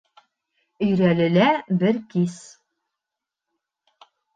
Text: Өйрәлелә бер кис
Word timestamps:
Өйрәлелә 0.85 1.51
бер 1.85 2.03
кис 2.17 2.41